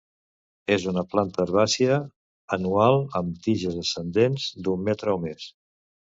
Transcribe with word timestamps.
És 0.75 0.85
una 0.91 1.03
planta 1.11 1.43
herbàcia 1.43 1.97
anual 2.57 2.99
amb 3.21 3.37
tiges 3.49 3.79
ascendents 3.83 4.49
d'un 4.67 4.85
metre 4.91 5.17
o 5.21 5.23
més. 5.29 5.49